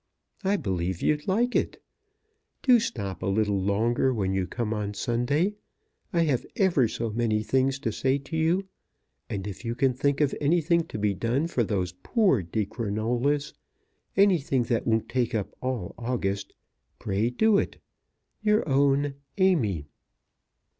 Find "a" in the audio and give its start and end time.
3.21-3.27